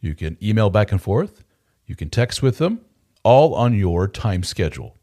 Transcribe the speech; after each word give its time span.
You 0.00 0.14
can 0.14 0.36
email 0.42 0.70
back 0.70 0.92
and 0.92 1.00
forth. 1.00 1.44
You 1.86 1.96
can 1.96 2.10
text 2.10 2.42
with 2.42 2.58
them, 2.58 2.80
all 3.22 3.54
on 3.54 3.74
your 3.74 4.08
time 4.08 4.42
schedule, 4.42 4.96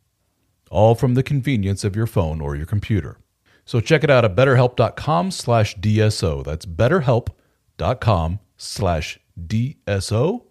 all 0.70 0.96
from 0.96 1.13
the 1.13 1.24
convenience 1.24 1.84
of 1.84 1.96
your 1.96 2.08
phone 2.08 2.41
or 2.41 2.55
your 2.55 2.66
computer. 2.66 3.18
So 3.66 3.80
check 3.80 4.04
it 4.04 4.10
out 4.10 4.26
at 4.26 4.35
betterhelp.com 4.35 5.32
slash 5.32 5.77
DSO. 5.77 6.44
That's 6.44 6.66
betterhelp.com 6.66 8.40
slash 8.58 9.20
DSO 9.40 10.44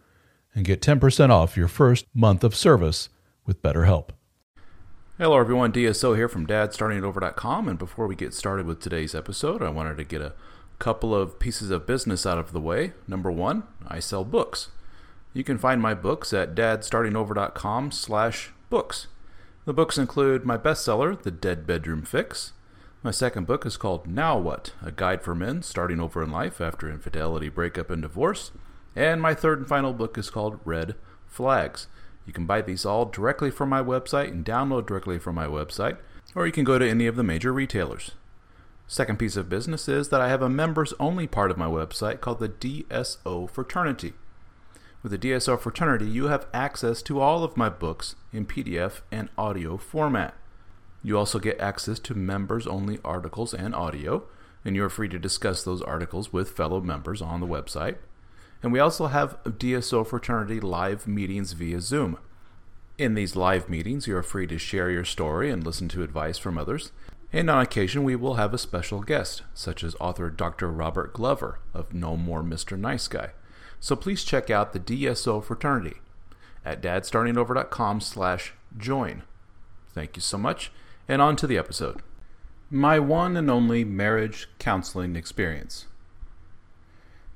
and 0.55 0.65
get 0.65 0.81
10% 0.81 1.31
off 1.31 1.56
your 1.56 1.69
first 1.69 2.06
month 2.15 2.45
of 2.45 2.55
service 2.55 3.09
with 3.47 3.62
BetterHelp. 3.62 4.11
Hello, 5.19 5.39
everyone. 5.39 5.73
DSO 5.73 6.17
here 6.17 6.29
from 6.29 6.47
dadstartingover.com. 6.47 7.69
And 7.69 7.79
before 7.79 8.06
we 8.06 8.17
get 8.17 8.34
started 8.34 8.67
with 8.67 8.81
today's 8.81 9.15
episode, 9.15 9.62
I 9.62 9.69
wanted 9.69 9.97
to 9.99 10.05
get 10.05 10.23
a 10.23 10.33
couple 10.83 11.14
of 11.14 11.38
pieces 11.38 11.70
of 11.70 11.86
business 11.86 12.27
out 12.27 12.38
of 12.38 12.50
the 12.50 12.61
way. 12.61 12.92
Number 13.06 13.30
one, 13.30 13.62
I 13.86 14.00
sell 14.00 14.25
books. 14.25 14.70
You 15.33 15.44
can 15.44 15.56
find 15.56 15.80
my 15.80 15.94
books 15.94 16.33
at 16.33 16.56
dadstartingover.com 16.56 17.92
slash 17.92 18.50
books. 18.69 19.06
The 19.64 19.72
books 19.72 19.97
include 19.97 20.44
my 20.44 20.58
bestseller, 20.58 21.22
The 21.22 21.30
Dead 21.30 21.69
Bedroom 21.69 22.03
Fix. 22.03 22.53
My 23.00 23.12
second 23.12 23.47
book 23.47 23.64
is 23.64 23.77
called 23.77 24.08
Now 24.08 24.36
What? 24.36 24.72
A 24.83 24.91
Guide 24.91 25.22
for 25.22 25.36
Men 25.36 25.62
Starting 25.62 26.00
Over 26.00 26.20
in 26.20 26.33
Life 26.33 26.60
After 26.60 26.91
Infidelity, 26.91 27.48
Breakup, 27.48 27.88
and 27.88 28.03
Divorce. 28.03 28.50
And 28.97 29.22
my 29.22 29.34
third 29.34 29.60
and 29.60 29.69
final 29.69 29.92
book 29.92 30.19
is 30.19 30.30
called 30.30 30.58
Red 30.64 30.97
Flags. 31.28 31.86
You 32.27 32.33
can 32.33 32.47
buy 32.47 32.60
these 32.60 32.84
all 32.84 33.05
directly 33.05 33.53
from 33.53 33.69
my 33.69 33.80
website 33.80 34.33
and 34.33 34.44
download 34.44 34.86
directly 34.86 35.20
from 35.20 35.36
my 35.36 35.47
website, 35.47 35.98
or 36.34 36.44
you 36.44 36.53
can 36.53 36.64
go 36.64 36.80
to 36.80 36.91
any 36.91 37.06
of 37.06 37.14
the 37.14 37.22
major 37.22 37.53
retailers. 37.53 38.10
Second 38.86 39.19
piece 39.19 39.36
of 39.36 39.48
business 39.48 39.88
is 39.88 40.11
that 40.11 40.20
I 40.20 40.28
have 40.28 40.42
a 40.42 40.48
members 40.48 40.92
only 41.00 41.27
part 41.27 41.50
of 41.50 41.56
my 41.56 41.66
website 41.66 42.20
called 42.20 42.41
the 42.41 42.48
DSO 42.48 43.48
Fraternity. 43.50 44.12
With 45.02 45.12
the 45.12 45.19
DSO 45.19 45.58
Fraternity, 45.58 46.06
you 46.06 46.27
have 46.27 46.47
access 46.55 47.03
to 47.03 47.20
all 47.20 47.42
of 47.42 47.56
my 47.56 47.69
books 47.69 48.14
in 48.33 48.47
PDF 48.47 49.00
and 49.10 49.30
audio 49.36 49.77
format. 49.77 50.34
You 51.03 51.19
also 51.19 51.41
get 51.41 51.60
access 51.60 51.98
to 52.00 52.14
members 52.14 52.66
only 52.66 53.00
articles 53.05 53.53
and 53.53 53.75
audio, 53.75 54.25
and 54.65 54.76
you 54.76 54.84
are 54.84 54.91
free 54.91 55.09
to 55.09 55.19
discuss 55.19 55.65
those 55.65 55.82
articles 55.82 56.32
with 56.32 56.50
fellow 56.50 56.81
members 56.81 57.21
on 57.21 57.41
the 57.41 57.47
website. 57.47 57.97
And 58.62 58.72
we 58.72 58.78
also 58.78 59.06
have 59.06 59.42
DSO 59.42 60.06
Fraternity 60.06 60.60
live 60.60 61.09
meetings 61.09 61.53
via 61.53 61.81
Zoom. 61.81 62.19
In 62.97 63.15
these 63.15 63.34
live 63.34 63.69
meetings, 63.69 64.06
you 64.06 64.16
are 64.16 64.22
free 64.22 64.47
to 64.47 64.59
share 64.59 64.91
your 64.91 65.04
story 65.04 65.50
and 65.50 65.66
listen 65.66 65.88
to 65.88 66.04
advice 66.04 66.38
from 66.38 66.56
others. 66.56 66.92
And 67.32 67.48
on 67.48 67.62
occasion, 67.62 68.04
we 68.04 68.15
will 68.15 68.34
have 68.34 68.53
a 68.53 68.59
special 68.59 69.00
guest, 69.00 69.43
such 69.54 69.82
as 69.82 69.97
author 69.98 70.28
Dr. 70.28 70.70
Robert 70.70 71.15
Glover 71.15 71.60
of 71.72 71.94
No 71.94 72.16
More 72.16 72.43
Mr. 72.43 72.78
Nice 72.78 73.09
Guy. 73.09 73.31
So 73.81 73.97
please 73.97 74.22
check 74.22 74.50
out 74.50 74.72
the 74.72 74.81
DSO 74.81 75.42
Fraternity 75.42 75.97
at 76.65 76.82
dadstartingover.com 76.82 78.00
slash 78.00 78.53
join. 78.76 79.22
Thank 79.94 80.16
you 80.16 80.22
so 80.22 80.38
much, 80.38 80.71
and 81.09 81.22
on 81.22 81.37
to 81.37 81.47
the 81.47 81.59
episode. 81.59 82.03
My 82.71 82.98
one 82.98 83.37
and 83.37 83.50
only 83.50 83.84
marriage 83.84 84.48
counseling 84.59 85.16
experience. 85.16 85.87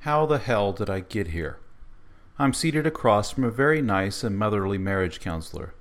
How 0.00 0.24
the 0.24 0.38
hell 0.38 0.72
did 0.72 0.88
I 0.88 1.00
get 1.00 1.28
here? 1.28 1.58
I'm 2.38 2.52
seated 2.52 2.86
across 2.86 3.30
from 3.30 3.44
a 3.44 3.50
very 3.50 3.80
nice 3.80 4.22
and 4.22 4.38
motherly 4.38 4.78
marriage 4.78 5.20
counselor. 5.20 5.74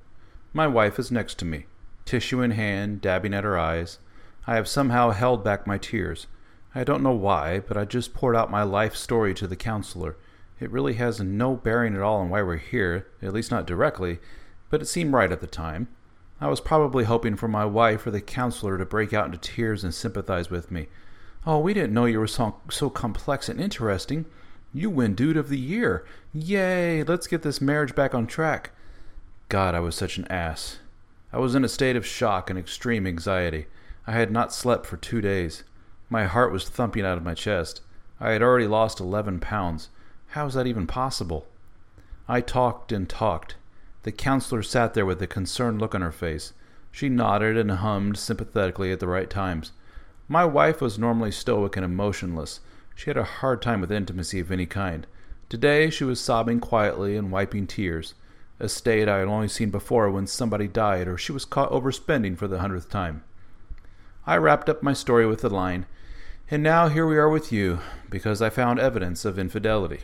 My 0.54 0.68
wife 0.68 0.98
is 0.98 1.12
next 1.12 1.38
to 1.40 1.46
me, 1.46 1.66
tissue 2.06 2.42
in 2.42 2.52
hand, 2.52 3.02
dabbing 3.02 3.34
at 3.34 3.44
her 3.44 3.60
eyes. 3.60 4.00
I 4.48 4.56
have 4.56 4.68
somehow 4.68 5.12
held 5.12 5.44
back 5.44 5.66
my 5.66 5.78
tears. 5.78 6.28
I 6.74 6.84
don't 6.84 7.04
know 7.04 7.14
why, 7.14 7.60
but 7.60 7.78
I 7.78 7.86
just 7.86 8.14
poured 8.14 8.36
out 8.36 8.52
my 8.52 8.64
life 8.64 8.96
story 8.96 9.34
to 9.36 9.48
the 9.48 9.56
counselor. 9.56 10.18
It 10.60 10.72
really 10.72 10.94
has 10.96 11.20
no 11.20 11.56
bearing 11.56 11.96
at 11.96 12.02
all 12.02 12.18
on 12.18 12.30
why 12.30 12.42
we're 12.42 12.58
here, 12.58 13.08
at 13.22 13.34
least 13.34 13.52
not 13.52 13.66
directly, 13.66 14.20
but 14.70 14.82
it 14.82 14.86
seemed 14.86 15.14
right 15.14 15.32
at 15.32 15.42
the 15.42 15.48
time. 15.48 15.88
I 16.40 16.48
was 16.48 16.60
probably 16.60 17.06
hoping 17.06 17.36
for 17.36 17.48
my 17.48 17.66
wife 17.66 18.06
or 18.06 18.12
the 18.12 18.22
counselor 18.22 18.78
to 18.78 18.86
break 18.86 19.14
out 19.14 19.26
into 19.26 19.38
tears 19.38 19.84
and 19.84 19.94
sympathize 19.94 20.50
with 20.50 20.70
me. 20.70 20.88
Oh, 21.46 21.60
we 21.60 21.74
didn't 21.74 21.94
know 21.94 22.06
you 22.06 22.20
were 22.20 22.28
so, 22.28 22.56
so 22.70 22.90
complex 22.90 23.48
and 23.48 23.62
interesting. 23.62 24.26
You 24.74 24.90
win 24.90 25.16
Dude 25.16 25.38
of 25.38 25.50
the 25.50 25.60
Year. 25.60 26.06
Yay, 26.34 27.04
let's 27.04 27.28
get 27.28 27.42
this 27.42 27.62
marriage 27.62 27.96
back 27.96 28.14
on 28.14 28.28
track. 28.28 28.72
God, 29.48 29.76
I 29.76 29.80
was 29.80 29.96
such 29.96 30.18
an 30.18 30.28
ass. 30.28 30.80
I 31.32 31.40
was 31.40 31.56
in 31.56 31.64
a 31.64 31.70
state 31.70 31.96
of 31.96 32.06
shock 32.06 32.50
and 32.50 32.60
extreme 32.60 33.08
anxiety. 33.08 33.68
I 34.08 34.12
had 34.12 34.32
not 34.32 34.54
slept 34.54 34.86
for 34.86 34.98
two 34.98 35.20
days. 35.20 35.64
My 36.10 36.26
heart 36.26 36.52
was 36.52 36.70
thumping 36.70 37.06
out 37.06 37.18
of 37.18 37.24
my 37.24 37.34
chest. 37.34 37.82
I 38.20 38.32
had 38.32 38.44
already 38.44 38.68
lost 38.68 39.00
11 39.00 39.40
pounds. 39.40 39.90
How 40.30 40.46
was 40.46 40.54
that 40.54 40.68
even 40.68 40.86
possible? 40.86 41.48
I 42.28 42.42
talked 42.42 42.92
and 42.92 43.10
talked. 43.10 43.56
The 44.04 44.12
counselor 44.12 44.62
sat 44.62 44.94
there 44.94 45.06
with 45.06 45.22
a 45.22 45.28
concerned 45.28 45.80
look 45.80 45.96
on 45.96 46.02
her 46.02 46.12
face. 46.12 46.54
She 46.92 47.10
nodded 47.10 47.58
and 47.58 47.72
hummed 47.72 48.18
sympathetically 48.18 48.92
at 48.92 49.00
the 49.00 49.08
right 49.08 49.30
times. 49.30 49.72
My 50.28 50.46
wife 50.46 50.82
was 50.82 51.00
normally 51.00 51.32
stoic 51.32 51.76
and 51.76 51.84
emotionless. 51.84 52.60
She 52.96 53.10
had 53.10 53.18
a 53.18 53.24
hard 53.24 53.62
time 53.62 53.82
with 53.82 53.92
intimacy 53.92 54.40
of 54.40 54.52
any 54.52 54.66
kind. 54.66 55.08
Today 55.50 55.90
she 55.90 56.04
was 56.04 56.22
sobbing 56.22 56.60
quietly 56.60 57.18
and 57.18 57.32
wiping 57.32 57.68
tears, 57.68 58.14
a 58.60 58.70
state 58.70 59.10
I 59.10 59.18
had 59.18 59.28
only 59.28 59.48
seen 59.48 59.72
before 59.72 60.10
when 60.10 60.28
somebody 60.28 60.68
died 60.68 61.08
or 61.08 61.18
she 61.18 61.32
was 61.32 61.46
caught 61.46 61.72
overspending 61.72 62.38
for 62.38 62.48
the 62.48 62.60
hundredth 62.60 62.90
time. 62.90 63.24
I 64.28 64.38
wrapped 64.38 64.70
up 64.70 64.82
my 64.82 64.94
story 64.94 65.26
with 65.26 65.42
the 65.42 65.50
line, 65.50 65.86
and 66.50 66.64
now 66.64 66.90
here 66.90 67.06
we 67.06 67.18
are 67.18 67.30
with 67.30 67.52
you, 67.52 67.80
because 68.10 68.42
I 68.42 68.50
found 68.50 68.80
evidence 68.80 69.24
of 69.24 69.38
infidelity. 69.38 70.02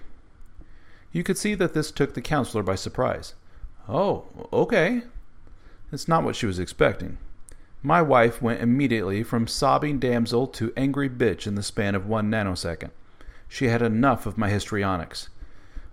You 1.11 1.23
could 1.23 1.37
see 1.37 1.55
that 1.55 1.73
this 1.73 1.91
took 1.91 2.13
the 2.13 2.21
counselor 2.21 2.63
by 2.63 2.75
surprise. 2.75 3.33
Oh, 3.89 4.25
okay. 4.53 5.01
It's 5.91 6.07
not 6.07 6.23
what 6.23 6.35
she 6.35 6.45
was 6.45 6.59
expecting. 6.59 7.17
My 7.81 8.01
wife 8.01 8.41
went 8.41 8.61
immediately 8.61 9.23
from 9.23 9.47
sobbing 9.47 9.99
damsel 9.99 10.45
to 10.47 10.71
angry 10.77 11.09
bitch 11.09 11.47
in 11.47 11.55
the 11.55 11.63
span 11.63 11.95
of 11.95 12.05
one 12.05 12.29
nanosecond. 12.29 12.91
She 13.47 13.69
had 13.69 13.81
enough 13.81 14.25
of 14.27 14.38
my 14.38 14.49
histrionics. 14.49 15.29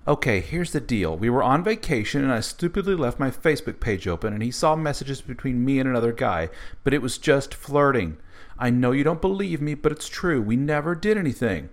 Okay, 0.09 0.41
here's 0.41 0.73
the 0.73 0.81
deal. 0.81 1.19
We 1.19 1.29
were 1.29 1.43
on 1.43 1.63
vacation 1.63 2.25
and 2.25 2.33
I 2.33 2.41
stupidly 2.41 2.95
left 2.95 3.21
my 3.21 3.31
Facebook 3.31 3.79
page 3.79 4.09
open 4.09 4.33
and 4.33 4.43
he 4.43 4.51
saw 4.51 4.75
messages 4.75 5.21
between 5.21 5.67
me 5.67 5.79
and 5.79 5.87
another 5.87 6.13
guy, 6.13 6.49
but 6.83 6.95
it 6.95 7.03
was 7.03 7.19
just 7.19 7.53
flirting. 7.53 8.17
I 8.59 8.71
know 8.71 8.93
you 8.93 9.05
don't 9.05 9.21
believe 9.21 9.61
me, 9.61 9.75
but 9.75 9.93
it's 9.93 10.09
true. 10.09 10.41
We 10.41 10.57
never 10.57 10.95
did 10.95 11.19
anything. 11.19 11.69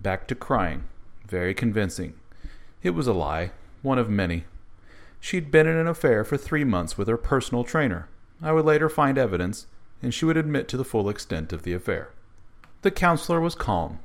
Back 0.00 0.28
to 0.28 0.36
crying. 0.36 0.84
Very 1.26 1.52
convincing. 1.52 2.14
It 2.84 2.90
was 2.90 3.08
a 3.08 3.12
lie, 3.12 3.50
one 3.82 3.98
of 3.98 4.08
many. 4.08 4.44
She'd 5.18 5.50
been 5.50 5.66
in 5.66 5.76
an 5.76 5.88
affair 5.88 6.22
for 6.22 6.36
three 6.36 6.62
months 6.62 6.96
with 6.96 7.08
her 7.08 7.16
personal 7.16 7.64
trainer. 7.64 8.08
I 8.40 8.52
would 8.52 8.66
later 8.66 8.88
find 8.88 9.18
evidence, 9.18 9.66
and 10.00 10.14
she 10.14 10.24
would 10.24 10.36
admit 10.36 10.68
to 10.68 10.76
the 10.76 10.84
full 10.84 11.08
extent 11.08 11.52
of 11.52 11.64
the 11.64 11.72
affair. 11.72 12.10
The 12.82 12.92
counselor 12.92 13.40
was 13.40 13.56
calm. 13.56 13.98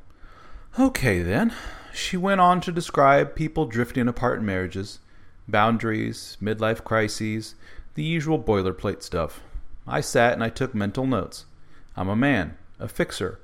Okay, 0.77 1.21
then. 1.21 1.53
She 1.93 2.15
went 2.15 2.41
on 2.41 2.61
to 2.61 2.71
describe 2.71 3.35
people 3.35 3.65
drifting 3.65 4.07
apart 4.07 4.39
in 4.39 4.45
marriages, 4.45 4.99
boundaries, 5.47 6.37
midlife 6.41 6.83
crises, 6.83 7.55
the 7.95 8.03
usual 8.03 8.41
boilerplate 8.41 9.01
stuff. 9.01 9.41
I 9.87 10.01
sat 10.01 10.33
and 10.33 10.43
I 10.43 10.49
took 10.49 10.75
mental 10.75 11.07
notes. 11.07 11.45
I'm 11.97 12.07
a 12.07 12.15
man, 12.15 12.55
a 12.77 12.87
fixer. 12.87 13.39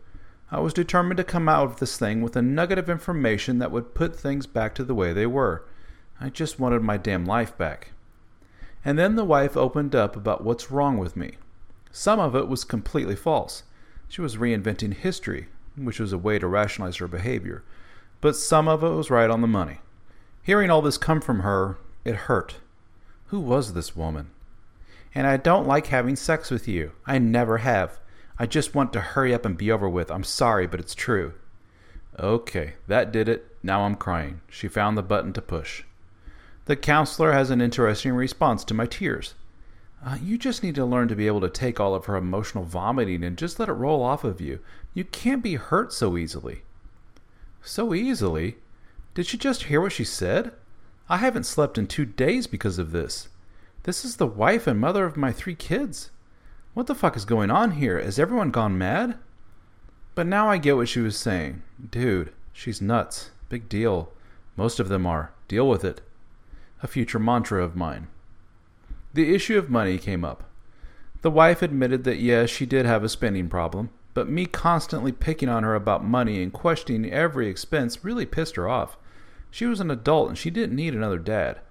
I 0.52 0.60
was 0.60 0.74
determined 0.74 1.18
to 1.18 1.24
come 1.24 1.50
out 1.50 1.66
of 1.68 1.80
this 1.80 1.98
thing 1.98 2.22
with 2.22 2.36
a 2.36 2.42
nugget 2.42 2.78
of 2.78 2.90
information 2.90 3.58
that 3.58 3.72
would 3.72 3.96
put 3.96 4.16
things 4.16 4.46
back 4.46 4.76
to 4.76 4.84
the 4.84 4.94
way 4.94 5.12
they 5.12 5.26
were. 5.26 5.66
I 6.22 6.30
just 6.30 6.60
wanted 6.60 6.84
my 6.84 6.98
damn 6.98 7.26
life 7.26 7.58
back. 7.58 7.92
And 8.86 9.00
then 9.00 9.16
the 9.16 9.26
wife 9.26 9.58
opened 9.58 9.96
up 9.96 10.16
about 10.16 10.44
what's 10.44 10.70
wrong 10.70 11.00
with 11.00 11.18
me. 11.18 11.38
Some 11.92 12.20
of 12.20 12.36
it 12.36 12.48
was 12.48 12.64
completely 12.64 13.16
false. 13.16 13.64
She 14.08 14.22
was 14.22 14.38
reinventing 14.38 14.94
history, 14.94 15.48
which 15.76 16.00
was 16.00 16.14
a 16.14 16.18
way 16.18 16.40
to 16.40 16.48
rationalize 16.48 16.98
her 16.98 17.08
behavior, 17.08 17.64
but 18.22 18.36
some 18.36 18.68
of 18.68 18.84
it 18.84 18.90
was 18.90 19.10
right 19.10 19.30
on 19.30 19.42
the 19.42 19.48
money. 19.48 19.80
Hearing 20.44 20.70
all 20.70 20.82
this 20.82 20.98
come 20.98 21.22
from 21.22 21.40
her, 21.42 21.78
it 22.04 22.16
hurt. 22.16 22.58
Who 23.28 23.40
was 23.40 23.74
this 23.74 23.96
woman? 23.96 24.30
And 25.14 25.26
I 25.26 25.38
don't 25.38 25.68
like 25.68 25.88
having 25.88 26.16
sex 26.16 26.52
with 26.52 26.68
you. 26.68 26.92
I 27.06 27.18
never 27.18 27.60
have. 27.60 28.00
I 28.38 28.46
just 28.46 28.76
want 28.76 28.94
to 28.94 29.02
hurry 29.02 29.34
up 29.34 29.46
and 29.46 29.58
be 29.58 29.72
over 29.72 29.88
with. 29.88 30.12
I'm 30.12 30.24
sorry, 30.24 30.68
but 30.68 30.80
it's 30.80 30.94
true. 30.94 31.34
Okay, 32.20 32.74
that 32.88 33.12
did 33.12 33.28
it. 33.28 33.56
Now 33.64 33.82
I'm 33.82 33.96
crying. 33.96 34.42
She 34.50 34.68
found 34.68 34.98
the 34.98 35.04
button 35.04 35.34
to 35.34 35.42
push. 35.42 35.84
The 36.66 36.76
counselor 36.76 37.32
has 37.32 37.50
an 37.50 37.62
interesting 37.62 38.14
response 38.14 38.64
to 38.66 38.74
my 38.74 38.86
tears. 38.86 39.36
Uh, 40.06 40.18
you 40.22 40.38
just 40.38 40.62
need 40.62 40.76
to 40.76 40.86
learn 40.86 41.08
to 41.08 41.16
be 41.16 41.26
able 41.26 41.42
to 41.42 41.50
take 41.50 41.80
all 41.80 41.96
of 41.96 42.06
her 42.06 42.16
emotional 42.16 42.64
vomiting 42.64 43.24
and 43.24 43.38
just 43.38 43.60
let 43.60 43.68
it 43.68 43.74
roll 43.74 44.04
off 44.04 44.24
of 44.24 44.40
you. 44.40 44.60
You 44.94 45.04
can't 45.04 45.42
be 45.42 45.56
hurt 45.56 45.92
so 45.92 46.16
easily. 46.16 46.62
So 47.64 47.94
easily? 47.96 48.58
Did 49.16 49.34
you 49.34 49.40
just 49.40 49.64
hear 49.64 49.82
what 49.82 49.94
she 49.94 50.04
said? 50.04 50.52
I 51.10 51.18
haven't 51.18 51.48
slept 51.48 51.80
in 51.80 51.88
two 51.88 52.06
days 52.06 52.46
because 52.46 52.78
of 52.78 52.92
this. 52.92 53.30
This 53.84 54.06
is 54.06 54.18
the 54.18 54.28
wife 54.28 54.68
and 54.68 54.80
mother 54.80 55.06
of 55.06 55.18
my 55.18 55.32
three 55.32 55.56
kids. 55.56 56.12
What 56.76 56.86
the 56.86 56.94
fuck 56.94 57.18
is 57.18 57.26
going 57.26 57.50
on 57.50 57.72
here? 57.72 58.00
Has 58.00 58.20
everyone 58.20 58.52
gone 58.52 58.78
mad? 58.78 59.18
But 60.14 60.28
now 60.28 60.50
I 60.50 60.58
get 60.58 60.76
what 60.76 60.88
she 60.88 61.00
was 61.00 61.18
saying. 61.18 61.64
Dude, 61.90 62.32
she's 62.54 62.82
nuts. 62.82 63.32
Big 63.50 63.68
deal. 63.68 64.12
Most 64.56 64.80
of 64.80 64.88
them 64.88 65.08
are. 65.08 65.32
Deal 65.48 65.68
with 65.68 65.84
it 65.84 66.02
a 66.84 66.88
future 66.88 67.18
mantra 67.18 67.64
of 67.64 67.76
mine. 67.76 68.08
The 69.16 69.34
issue 69.34 69.58
of 69.58 69.70
money 69.70 69.98
came 69.98 70.26
up. 70.26 70.44
The 71.22 71.32
wife 71.32 71.62
admitted 71.62 72.04
that 72.04 72.20
yes, 72.20 72.50
she 72.50 72.66
did 72.66 72.86
have 72.86 73.02
a 73.02 73.08
spending 73.08 73.48
problem, 73.48 73.90
but 74.14 74.28
me 74.28 74.46
constantly 74.46 75.14
picking 75.14 75.48
on 75.48 75.64
her 75.64 75.74
about 75.74 76.04
money 76.04 76.44
and 76.44 76.52
questioning 76.52 77.10
every 77.10 77.48
expense 77.48 78.04
really 78.04 78.26
pissed 78.26 78.58
her 78.58 78.68
off. 78.68 78.98
She 79.50 79.68
was 79.68 79.80
an 79.80 79.90
adult 79.90 80.28
and 80.28 80.38
she 80.38 80.50
didn't 80.50 80.76
need 80.76 80.94
another 80.94 81.18
dad. 81.18 81.62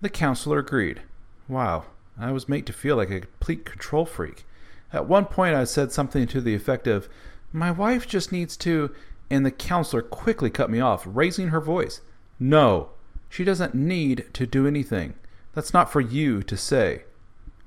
The 0.00 0.08
counselor 0.08 0.60
agreed. 0.60 1.02
Wow, 1.48 1.86
I 2.16 2.30
was 2.30 2.48
made 2.48 2.66
to 2.66 2.72
feel 2.72 2.94
like 2.94 3.10
a 3.10 3.22
complete 3.22 3.64
control 3.64 4.06
freak. 4.06 4.44
At 4.92 5.08
one 5.08 5.24
point, 5.24 5.56
I 5.56 5.64
said 5.64 5.90
something 5.90 6.28
to 6.28 6.40
the 6.40 6.54
effect 6.54 6.86
of, 6.86 7.08
My 7.52 7.72
wife 7.72 8.06
just 8.06 8.30
needs 8.30 8.56
to. 8.58 8.94
And 9.28 9.44
the 9.44 9.50
counselor 9.50 10.02
quickly 10.02 10.50
cut 10.50 10.70
me 10.70 10.78
off, 10.78 11.02
raising 11.04 11.48
her 11.48 11.60
voice. 11.60 12.00
No, 12.38 12.90
she 13.28 13.42
doesn't 13.42 13.74
need 13.74 14.26
to 14.34 14.46
do 14.46 14.68
anything. 14.68 15.14
That's 15.54 15.74
not 15.74 15.92
for 15.92 16.00
you 16.00 16.42
to 16.42 16.56
say. 16.56 17.04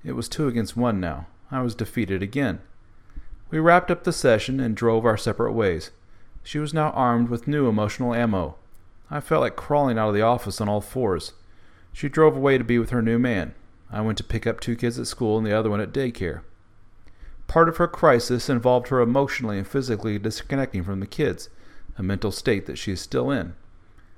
It 0.03 0.13
was 0.13 0.27
two 0.27 0.47
against 0.47 0.77
one 0.77 0.99
now. 0.99 1.27
I 1.51 1.61
was 1.61 1.75
defeated 1.75 2.23
again. 2.23 2.59
We 3.51 3.59
wrapped 3.59 3.91
up 3.91 4.03
the 4.03 4.11
session 4.11 4.59
and 4.59 4.75
drove 4.75 5.05
our 5.05 5.17
separate 5.17 5.53
ways. 5.53 5.91
She 6.43 6.59
was 6.59 6.73
now 6.73 6.91
armed 6.91 7.29
with 7.29 7.47
new 7.47 7.67
emotional 7.67 8.13
ammo. 8.13 8.55
I 9.09 9.19
felt 9.19 9.41
like 9.41 9.55
crawling 9.55 9.97
out 9.97 10.09
of 10.09 10.15
the 10.15 10.21
office 10.21 10.59
on 10.59 10.67
all 10.67 10.81
fours. 10.81 11.33
She 11.93 12.09
drove 12.09 12.35
away 12.35 12.57
to 12.57 12.63
be 12.63 12.79
with 12.79 12.89
her 12.89 13.01
new 13.01 13.19
man. 13.19 13.53
I 13.91 14.01
went 14.01 14.17
to 14.17 14.23
pick 14.23 14.47
up 14.47 14.59
two 14.59 14.75
kids 14.75 14.99
at 14.99 15.07
school 15.07 15.37
and 15.37 15.45
the 15.45 15.53
other 15.57 15.69
one 15.69 15.79
at 15.79 15.93
daycare. 15.93 16.41
Part 17.47 17.69
of 17.69 17.77
her 17.77 17.87
crisis 17.87 18.49
involved 18.49 18.87
her 18.87 18.99
emotionally 18.99 19.57
and 19.57 19.67
physically 19.67 20.17
disconnecting 20.17 20.83
from 20.83 20.99
the 20.99 21.07
kids, 21.07 21.49
a 21.97 22.03
mental 22.03 22.31
state 22.31 22.65
that 22.65 22.77
she 22.77 22.91
is 22.91 22.99
still 22.99 23.29
in. 23.29 23.53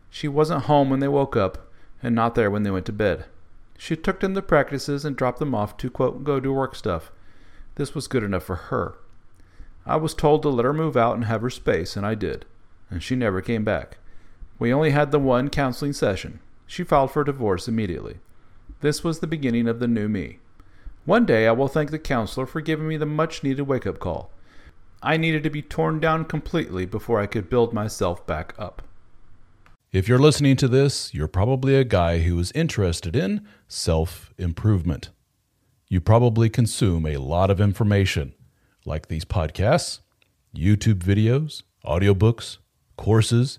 She 0.09 0.27
wasn't 0.27 0.63
home 0.63 0.89
when 0.89 1.01
they 1.01 1.07
woke 1.07 1.35
up, 1.35 1.69
and 2.01 2.15
not 2.15 2.35
there 2.35 2.49
when 2.49 2.63
they 2.63 2.71
went 2.71 2.85
to 2.85 2.93
bed. 2.93 3.25
She 3.77 3.95
took 3.95 4.19
them 4.19 4.33
the 4.33 4.41
practices 4.41 5.05
and 5.05 5.15
dropped 5.15 5.39
them 5.39 5.55
off 5.55 5.77
to, 5.77 5.89
quote, 5.89 6.23
go 6.23 6.39
do 6.39 6.51
work 6.51 6.75
stuff. 6.75 7.11
This 7.75 7.93
was 7.93 8.07
good 8.07 8.23
enough 8.23 8.43
for 8.43 8.55
her. 8.55 8.95
I 9.85 9.95
was 9.95 10.13
told 10.13 10.41
to 10.41 10.49
let 10.49 10.65
her 10.65 10.73
move 10.73 10.97
out 10.97 11.15
and 11.15 11.25
have 11.25 11.41
her 11.41 11.49
space, 11.49 11.95
and 11.95 12.05
I 12.05 12.15
did. 12.15 12.45
And 12.89 13.01
she 13.01 13.15
never 13.15 13.39
came 13.39 13.63
back. 13.63 13.97
We 14.59 14.73
only 14.73 14.89
had 14.89 15.11
the 15.11 15.19
one 15.19 15.49
counseling 15.49 15.93
session. 15.93 16.39
She 16.65 16.83
filed 16.83 17.11
for 17.11 17.23
divorce 17.23 17.67
immediately. 17.67 18.17
This 18.81 19.03
was 19.03 19.19
the 19.19 19.27
beginning 19.27 19.67
of 19.67 19.79
the 19.79 19.87
new 19.87 20.09
me. 20.09 20.39
One 21.05 21.25
day 21.25 21.47
I 21.47 21.51
will 21.51 21.67
thank 21.67 21.91
the 21.91 21.99
counselor 21.99 22.45
for 22.45 22.59
giving 22.59 22.87
me 22.87 22.97
the 22.97 23.05
much 23.05 23.43
needed 23.43 23.63
wake 23.63 23.87
up 23.87 23.99
call. 23.99 24.31
I 25.01 25.15
needed 25.15 25.43
to 25.43 25.49
be 25.49 25.61
torn 25.61 25.99
down 25.99 26.25
completely 26.25 26.85
before 26.85 27.21
I 27.21 27.27
could 27.27 27.49
build 27.49 27.73
myself 27.73 28.25
back 28.25 28.53
up. 28.57 28.81
If 29.97 30.07
you're 30.07 30.19
listening 30.19 30.57
to 30.57 30.67
this, 30.67 31.11
you're 31.11 31.27
probably 31.27 31.73
a 31.73 31.83
guy 31.83 32.19
who 32.19 32.37
is 32.37 32.51
interested 32.51 33.15
in 33.15 33.43
self 33.67 34.31
improvement. 34.37 35.09
You 35.87 36.01
probably 36.01 36.51
consume 36.51 37.07
a 37.07 37.17
lot 37.17 37.49
of 37.49 37.59
information, 37.59 38.35
like 38.85 39.07
these 39.07 39.25
podcasts, 39.25 40.01
YouTube 40.55 40.99
videos, 40.99 41.63
audiobooks, 41.83 42.59
courses, 42.95 43.57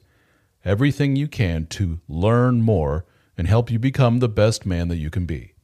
everything 0.64 1.16
you 1.16 1.26
can 1.26 1.66
to 1.70 1.98
learn 2.06 2.62
more 2.62 3.04
and 3.36 3.48
help 3.48 3.68
you 3.68 3.80
become 3.80 4.20
the 4.20 4.28
best 4.28 4.64
man 4.64 4.86
that 4.86 4.98
you 4.98 5.10
can 5.10 5.26
be. 5.26 5.54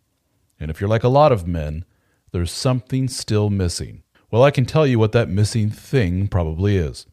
And 0.59 0.73
if 0.73 0.81
you're 0.81 0.91
like 0.91 1.05
a 1.05 1.09
lot 1.09 1.31
of 1.31 1.47
men, 1.47 1.85
there's 2.33 2.51
something 2.51 3.07
still 3.07 3.49
missing. 3.49 4.03
Well, 4.29 4.43
I 4.43 4.51
can 4.51 4.67
tell 4.67 4.89
you 4.89 4.99
what 4.99 5.13
that 5.13 5.29
missing 5.29 5.71
thing 5.71 6.27
probably 6.27 6.77
is 6.77 7.07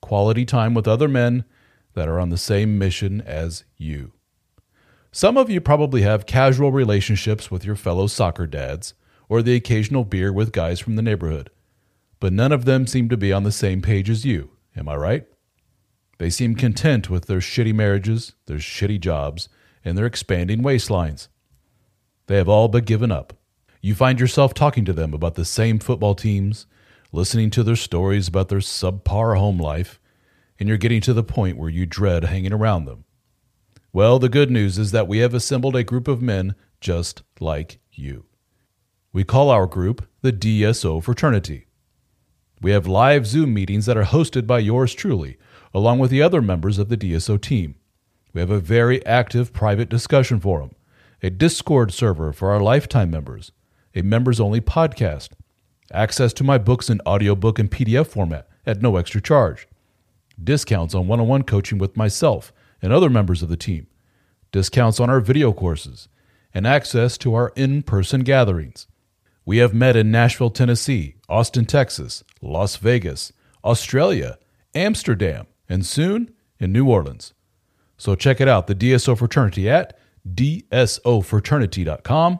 quality 0.00 0.46
time 0.46 0.72
with 0.72 0.88
other 0.88 1.08
men 1.08 1.44
that 1.94 2.08
are 2.08 2.18
on 2.18 2.30
the 2.30 2.38
same 2.38 2.78
mission 2.78 3.20
as 3.20 3.64
you. 3.76 4.12
Some 5.10 5.36
of 5.36 5.50
you 5.50 5.60
probably 5.60 6.02
have 6.02 6.24
casual 6.26 6.72
relationships 6.72 7.50
with 7.50 7.64
your 7.64 7.76
fellow 7.76 8.06
soccer 8.06 8.46
dads 8.46 8.94
or 9.28 9.42
the 9.42 9.54
occasional 9.54 10.04
beer 10.04 10.32
with 10.32 10.52
guys 10.52 10.80
from 10.80 10.96
the 10.96 11.02
neighborhood, 11.02 11.50
but 12.18 12.32
none 12.32 12.52
of 12.52 12.64
them 12.64 12.86
seem 12.86 13.08
to 13.08 13.16
be 13.16 13.32
on 13.32 13.42
the 13.42 13.52
same 13.52 13.82
page 13.82 14.08
as 14.08 14.24
you. 14.24 14.50
Am 14.76 14.88
I 14.88 14.96
right? 14.96 15.26
They 16.18 16.30
seem 16.30 16.54
content 16.54 17.10
with 17.10 17.26
their 17.26 17.40
shitty 17.40 17.74
marriages, 17.74 18.34
their 18.46 18.58
shitty 18.58 19.00
jobs, 19.00 19.48
and 19.84 19.98
their 19.98 20.06
expanding 20.06 20.62
waistlines. 20.62 21.28
They 22.26 22.36
have 22.36 22.48
all 22.48 22.68
but 22.68 22.84
given 22.84 23.10
up. 23.10 23.34
You 23.80 23.94
find 23.94 24.20
yourself 24.20 24.54
talking 24.54 24.84
to 24.84 24.92
them 24.92 25.12
about 25.12 25.34
the 25.34 25.44
same 25.44 25.78
football 25.78 26.14
teams, 26.14 26.66
listening 27.10 27.50
to 27.50 27.62
their 27.62 27.76
stories 27.76 28.28
about 28.28 28.48
their 28.48 28.60
subpar 28.60 29.36
home 29.36 29.58
life, 29.58 30.00
and 30.62 30.68
you're 30.68 30.78
getting 30.78 31.00
to 31.00 31.12
the 31.12 31.24
point 31.24 31.58
where 31.58 31.68
you 31.68 31.84
dread 31.84 32.22
hanging 32.22 32.52
around 32.52 32.84
them. 32.84 33.04
Well, 33.92 34.20
the 34.20 34.28
good 34.28 34.48
news 34.48 34.78
is 34.78 34.92
that 34.92 35.08
we 35.08 35.18
have 35.18 35.34
assembled 35.34 35.74
a 35.74 35.82
group 35.82 36.06
of 36.06 36.22
men 36.22 36.54
just 36.80 37.24
like 37.40 37.80
you. 37.90 38.26
We 39.12 39.24
call 39.24 39.50
our 39.50 39.66
group 39.66 40.06
the 40.20 40.32
DSO 40.32 41.02
Fraternity. 41.02 41.66
We 42.60 42.70
have 42.70 42.86
live 42.86 43.26
Zoom 43.26 43.52
meetings 43.52 43.86
that 43.86 43.96
are 43.96 44.04
hosted 44.04 44.46
by 44.46 44.60
yours 44.60 44.94
truly, 44.94 45.36
along 45.74 45.98
with 45.98 46.12
the 46.12 46.22
other 46.22 46.40
members 46.40 46.78
of 46.78 46.88
the 46.88 46.96
DSO 46.96 47.42
team. 47.42 47.74
We 48.32 48.40
have 48.40 48.52
a 48.52 48.60
very 48.60 49.04
active 49.04 49.52
private 49.52 49.88
discussion 49.88 50.38
forum, 50.38 50.70
a 51.24 51.30
Discord 51.30 51.92
server 51.92 52.32
for 52.32 52.52
our 52.52 52.60
lifetime 52.60 53.10
members, 53.10 53.50
a 53.96 54.02
members 54.02 54.38
only 54.38 54.60
podcast, 54.60 55.30
access 55.92 56.32
to 56.34 56.44
my 56.44 56.56
books 56.56 56.88
in 56.88 57.00
audiobook 57.04 57.58
and 57.58 57.68
PDF 57.68 58.06
format 58.06 58.48
at 58.64 58.80
no 58.80 58.94
extra 58.94 59.20
charge, 59.20 59.66
discounts 60.44 60.94
on 60.94 61.06
one 61.06 61.20
on 61.20 61.28
one 61.28 61.42
coaching 61.42 61.78
with 61.78 61.96
myself 61.96 62.52
and 62.80 62.92
other 62.92 63.10
members 63.10 63.42
of 63.42 63.48
the 63.48 63.56
team, 63.56 63.86
discounts 64.50 65.00
on 65.00 65.10
our 65.10 65.20
video 65.20 65.52
courses, 65.52 66.08
and 66.54 66.66
access 66.66 67.18
to 67.18 67.34
our 67.34 67.52
in 67.56 67.82
person 67.82 68.22
gatherings. 68.22 68.86
We 69.44 69.58
have 69.58 69.74
met 69.74 69.96
in 69.96 70.10
Nashville, 70.10 70.50
Tennessee, 70.50 71.16
Austin, 71.28 71.64
Texas, 71.64 72.22
Las 72.40 72.76
Vegas, 72.76 73.32
Australia, 73.64 74.38
Amsterdam, 74.74 75.46
and 75.68 75.84
soon 75.84 76.32
in 76.58 76.72
New 76.72 76.88
Orleans. 76.88 77.34
So 77.96 78.14
check 78.14 78.40
it 78.40 78.48
out, 78.48 78.66
the 78.66 78.74
DSO 78.74 79.18
Fraternity 79.18 79.68
at 79.68 79.98
dsofraternity.com. 80.28 82.38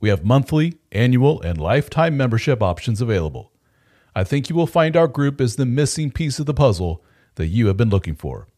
We 0.00 0.08
have 0.08 0.24
monthly, 0.24 0.78
annual, 0.90 1.40
and 1.42 1.60
lifetime 1.60 2.16
membership 2.16 2.60
options 2.62 3.00
available. 3.00 3.52
I 4.14 4.24
think 4.24 4.50
you 4.50 4.56
will 4.56 4.66
find 4.66 4.96
our 4.96 5.08
group 5.08 5.40
is 5.40 5.56
the 5.56 5.64
missing 5.64 6.10
piece 6.10 6.38
of 6.38 6.44
the 6.46 6.54
puzzle 6.54 7.02
that 7.36 7.46
you 7.46 7.66
have 7.66 7.76
been 7.76 7.90
looking 7.90 8.14
for. 8.14 8.48